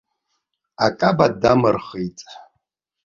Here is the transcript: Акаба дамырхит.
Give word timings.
Акаба 0.85 1.27
дамырхит. 1.41 2.17